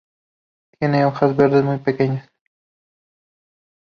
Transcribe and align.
Tiene 0.79 1.05
hojas 1.05 1.35
verdes 1.37 1.63
muy 1.63 1.77
pequeñas. 1.77 2.27